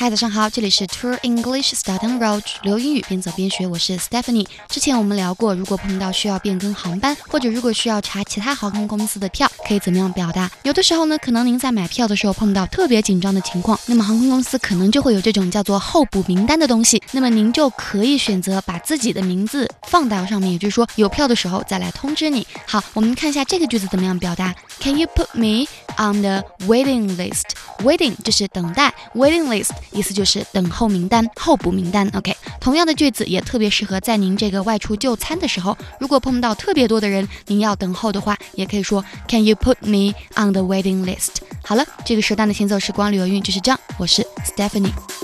[0.00, 4.46] 嗨，早上好，这里是 Tour English Start on Road 留英语边走边学，我是 Stephanie。
[4.66, 10.50] 之前我们聊过，如果碰到需要变更航班，或者如果需要查其他航空公司的票，可以怎么样表达？
[10.62, 22.46] 有的时候呢，可能您在买票的时候碰到特别紧张的情况，那么航空公司可能就会有这种叫做候补名单的东西，那么您就可以选择把自己的名字放到上面，也就是说有票的时候再来通知你。
[22.66, 25.66] 好，我们看一下这个句子怎么样表达？Can you put me
[25.98, 29.72] on the waiting list？Waiting 就是等待，waiting list。
[29.92, 32.08] 意思就是等候名单、候补名单。
[32.14, 41.30] OK，同样的句子也特别适合在您这个外出就餐的时候，如果碰到特别多的人，您要等候的话，也可以说 Can you put me on the waiting list？
[41.62, 43.78] 好了，这个时段的行走时光旅游运就是这样。
[43.98, 45.19] 我是 Stephanie。